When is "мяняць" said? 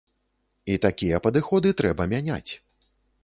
2.17-2.51